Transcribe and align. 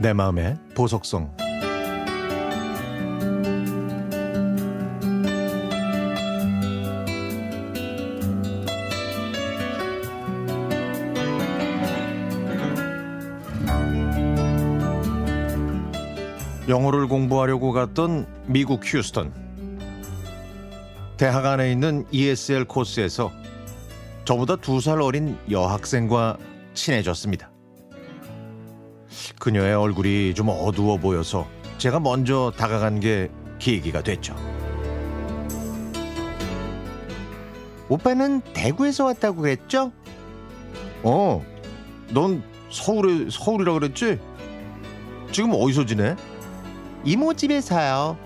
내 0.00 0.14
마음의 0.14 0.56
보석성 0.74 1.30
영어를 16.68 17.08
공부하려고 17.08 17.72
갔던 17.72 18.26
미국 18.46 18.80
휴스턴 18.84 19.34
대학 21.18 21.44
안에 21.44 21.70
있는 21.72 22.06
ESL 22.10 22.64
코스에서 22.64 23.30
저보다 24.24 24.56
두 24.56 24.80
살 24.80 25.02
어린 25.02 25.36
여학생과 25.50 26.38
친해졌습니다. 26.72 27.50
그녀의 29.38 29.74
얼굴이 29.74 30.34
좀 30.34 30.48
어두워 30.48 30.96
보여서 30.96 31.46
제가 31.78 32.00
먼저 32.00 32.52
다가간 32.56 33.00
게 33.00 33.30
계기가 33.58 34.02
됐죠. 34.02 34.34
오빠는 37.88 38.40
대구에서 38.52 39.06
왔다고 39.06 39.42
그랬죠? 39.42 39.92
어, 41.02 41.44
넌 42.10 42.42
서울에 42.70 43.28
서울이라 43.30 43.72
그랬지? 43.72 44.18
지금 45.32 45.52
어디서 45.54 45.86
지내? 45.86 46.14
이모 47.04 47.34
집에 47.34 47.60
사요. 47.60 48.16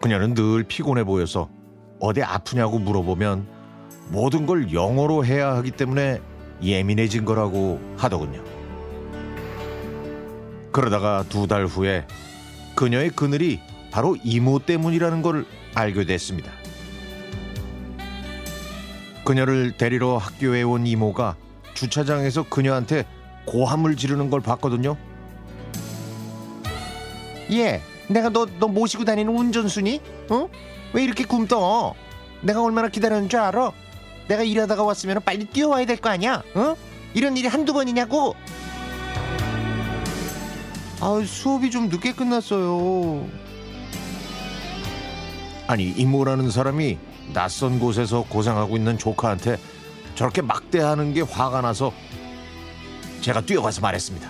그녀는 0.00 0.34
늘 0.34 0.62
피곤해 0.64 1.04
보여서 1.04 1.48
어디 1.98 2.22
아프냐고 2.22 2.78
물어보면 2.78 3.46
모든 4.08 4.46
걸 4.46 4.72
영어로 4.72 5.24
해야 5.24 5.54
하기 5.56 5.72
때문에 5.72 6.20
예민해진 6.62 7.24
거라고 7.24 7.80
하더군요. 7.96 8.42
그러다가 10.72 11.24
두 11.28 11.46
달 11.46 11.66
후에 11.66 12.06
그녀의 12.76 13.10
그늘이 13.10 13.60
바로 13.90 14.16
이모 14.22 14.58
때문이라는 14.60 15.22
걸 15.22 15.44
알게 15.74 16.04
됐습니다. 16.04 16.52
그녀를 19.24 19.72
데리러 19.76 20.16
학교에 20.16 20.62
온 20.62 20.86
이모가 20.86 21.36
주차장에서 21.74 22.44
그녀한테 22.44 23.04
고함을 23.46 23.96
지르는 23.96 24.30
걸 24.30 24.40
봤거든요. 24.40 24.96
예, 27.52 27.80
내가 28.08 28.28
너, 28.28 28.46
너 28.58 28.68
모시고 28.68 29.04
다니는 29.04 29.34
운전순이? 29.36 30.00
어? 30.30 30.48
왜 30.92 31.02
이렇게 31.04 31.24
굶떠? 31.24 31.94
내가 32.42 32.62
얼마나 32.62 32.88
기다렸는 32.88 33.28
줄 33.28 33.40
알아? 33.40 33.72
내가 34.28 34.42
일하다가 34.42 34.82
왔으면 34.82 35.20
빨리 35.24 35.44
뛰어와야 35.44 35.84
될 35.86 35.96
거 35.96 36.08
아니야? 36.10 36.42
어? 36.54 36.76
이런 37.14 37.36
일이 37.36 37.48
한두 37.48 37.72
번이냐고? 37.72 38.34
아 41.00 41.22
수업이 41.26 41.70
좀 41.70 41.88
늦게 41.88 42.12
끝났어요. 42.12 43.26
아니 45.66 45.88
이모라는 45.90 46.50
사람이 46.50 46.98
낯선 47.32 47.78
곳에서 47.78 48.22
고생하고 48.28 48.76
있는 48.76 48.98
조카한테 48.98 49.58
저렇게 50.14 50.42
막대하는 50.42 51.14
게 51.14 51.22
화가 51.22 51.60
나서 51.62 51.92
제가 53.20 53.40
뛰어가서 53.40 53.80
말했습니다. 53.80 54.28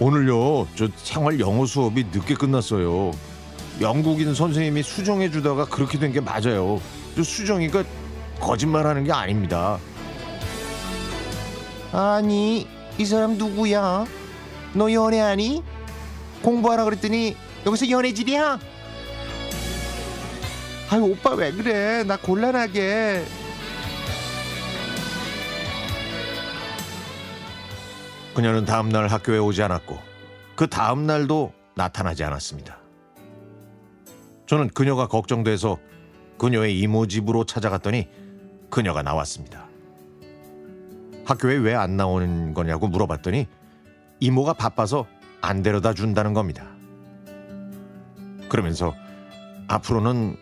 오늘요 0.00 0.66
저 0.74 0.88
생활 0.96 1.38
영어 1.40 1.64
수업이 1.66 2.04
늦게 2.12 2.34
끝났어요. 2.34 3.12
영국인 3.80 4.34
선생님이 4.34 4.82
수정해 4.82 5.30
주다가 5.30 5.64
그렇게 5.64 5.98
된 5.98 6.12
게 6.12 6.20
맞아요. 6.20 6.80
저 7.16 7.22
수정이가 7.22 7.84
거짓말하는 8.40 9.04
게 9.04 9.12
아닙니다. 9.12 9.78
아니 11.92 12.66
이 12.98 13.04
사람 13.04 13.36
누구야? 13.38 14.06
너 14.74 14.92
연애하니? 14.92 15.62
공부하라 16.42 16.84
그랬더니 16.84 17.36
여기서 17.66 17.88
연애질이야? 17.90 18.58
아유 20.90 21.02
오빠 21.04 21.30
왜 21.34 21.52
그래? 21.52 22.02
나 22.04 22.16
곤란하게. 22.16 23.24
그녀는 28.34 28.64
다음날 28.64 29.08
학교에 29.08 29.38
오지 29.38 29.62
않았고 29.62 29.98
그 30.56 30.66
다음날도 30.66 31.52
나타나지 31.74 32.24
않았습니다. 32.24 32.78
저는 34.52 34.68
그녀가 34.68 35.06
걱정돼서 35.06 35.78
그녀의 36.36 36.78
이모 36.78 37.06
집으로 37.06 37.44
찾아갔더니 37.46 38.06
그녀가 38.68 39.00
나왔습니다. 39.00 39.66
학교에 41.24 41.56
왜 41.56 41.74
안 41.74 41.96
나오는 41.96 42.52
거냐고 42.52 42.86
물어봤더니 42.86 43.46
이모가 44.20 44.52
바빠서 44.52 45.06
안 45.40 45.62
데려다 45.62 45.94
준다는 45.94 46.34
겁니다. 46.34 46.66
그러면서 48.50 48.94
앞으로는 49.68 50.36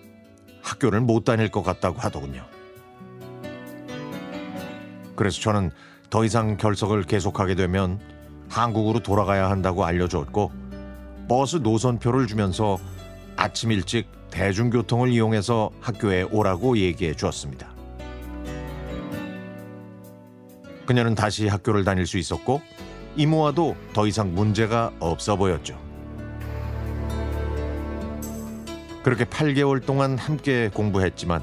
학교를 0.61 1.03
못 1.03 1.23
다닐 1.23 1.49
것 1.49 1.63
같다고 1.63 2.01
하더군요. 2.01 2.45
그래서 5.15 5.41
저는 5.41 5.71
더 6.11 6.25
이상 6.25 6.57
결석을 6.57 7.05
계속하게 7.05 7.55
되면 7.55 8.01
한국으로 8.49 9.05
돌아가야 9.05 9.49
한다고 9.49 9.85
알려줬고 9.85 10.51
버스 11.29 11.59
노선표를 11.59 12.27
주면서 12.27 12.77
아침 13.37 13.73
일찍 13.73 14.07
대중교통을 14.31 15.11
이용해서 15.11 15.71
학교에 15.81 16.23
오라고 16.23 16.79
얘기해 16.79 17.15
주었습니다. 17.15 17.69
그녀는 20.87 21.15
다시 21.15 21.47
학교를 21.49 21.85
다닐 21.85 22.07
수 22.07 22.19
있었고 22.19 22.61
이모와도 23.17 23.77
더 23.93 24.07
이상 24.07 24.35
문제가 24.35 24.93
없어 24.99 25.37
보였죠. 25.37 25.79
그렇게 29.03 29.25
8개월 29.25 29.85
동안 29.85 30.19
함께 30.19 30.69
공부했지만 30.73 31.43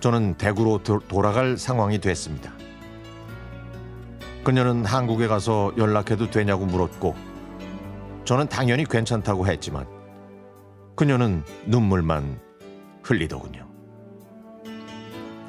저는 0.00 0.34
대구로 0.34 0.82
도, 0.82 1.00
돌아갈 1.00 1.56
상황이 1.56 1.98
됐습니다. 1.98 2.52
그녀는 4.44 4.84
한국에 4.84 5.26
가서 5.26 5.72
연락해도 5.76 6.30
되냐고 6.30 6.64
물었고 6.64 7.14
저는 8.24 8.48
당연히 8.48 8.84
괜찮다고 8.84 9.46
했지만 9.46 9.86
그녀는 10.98 11.44
눈물만 11.64 12.40
흘리더군요. 13.04 13.68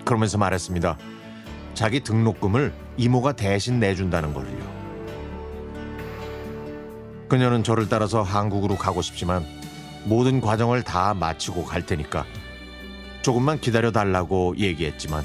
그러면서 0.06 0.38
말했습니다. 0.38 0.96
자기 1.74 2.02
등록금을 2.02 2.72
이모가 2.98 3.32
대신 3.32 3.80
내준다는 3.80 4.36
걸요. 4.36 4.48
그녀는 7.28 7.64
저를 7.64 7.90
따라서 7.90 8.22
한국으로 8.22 8.76
가고 8.76 9.02
싶지만 9.02 9.44
모든 10.06 10.40
과정을 10.40 10.84
다 10.84 11.16
마치고 11.16 11.66
갈 11.66 11.84
테니까 11.84 12.28
조금만 13.24 13.60
기다려 13.60 13.92
달라고 13.92 14.56
얘기했지만 14.56 15.24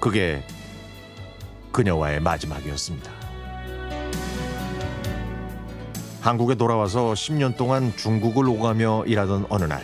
그게 0.00 0.44
그녀와의 1.72 2.20
마지막이었습니다. 2.20 3.27
한국에 6.28 6.56
돌아와서 6.56 7.14
10년 7.14 7.56
동안 7.56 7.90
중국을 7.96 8.46
오가며 8.50 9.04
일하던 9.06 9.46
어느 9.48 9.64
날 9.64 9.82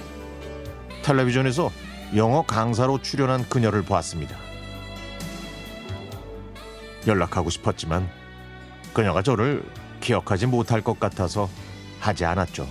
텔레비전에서 1.02 1.70
영어 2.16 2.42
강사로 2.42 3.00
출연한 3.00 3.48
그녀를 3.48 3.80
보았습니다. 3.80 4.36
연락하고 7.06 7.48
싶었지만 7.48 8.10
그녀가 8.92 9.22
저를 9.22 9.64
기억하지 10.02 10.44
못할 10.44 10.82
것 10.82 11.00
같아서 11.00 11.48
하지 11.98 12.26
않았죠. 12.26 12.68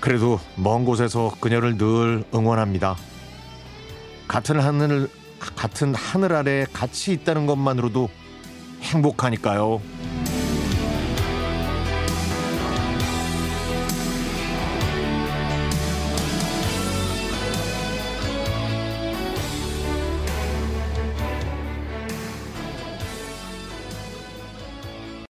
그래도 0.00 0.38
먼 0.54 0.84
곳에서 0.84 1.34
그녀를 1.40 1.78
늘 1.78 2.24
응원합니다. 2.34 2.94
같은 4.28 4.60
하늘 4.60 5.08
같은 5.56 5.94
하늘 5.94 6.34
아래 6.34 6.66
같이 6.74 7.12
있다는 7.12 7.46
것만으로도 7.46 8.10
행복하니까요. 8.82 9.80